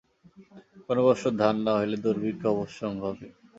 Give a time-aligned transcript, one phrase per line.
[0.85, 3.27] কোন বৎসর ধান না হইলে দুর্ভিক্ষ অবশ্যম্ভাবী।